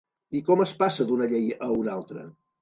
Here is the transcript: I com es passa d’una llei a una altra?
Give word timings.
I 0.37 0.39
com 0.47 0.63
es 0.65 0.73
passa 0.79 1.05
d’una 1.11 1.27
llei 1.35 1.45
a 1.67 1.69
una 1.83 1.95
altra? 1.99 2.27